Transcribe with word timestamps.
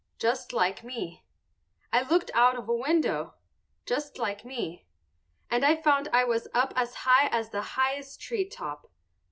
Just 0.17 0.51
like 0.51 0.83
me. 0.83 1.27
I 1.93 2.01
looked 2.01 2.31
out 2.33 2.55
of 2.57 2.67
a 2.67 2.73
window. 2.73 3.35
Just 3.85 4.17
like 4.17 4.43
me. 4.43 4.87
And 5.51 5.63
I 5.63 5.75
found 5.75 6.07
I 6.11 6.23
was 6.23 6.47
up 6.55 6.73
as 6.75 6.95
high 7.05 7.27
as 7.27 7.51
the 7.51 7.61
highest 7.61 8.19
tree 8.19 8.49
top. 8.49 8.89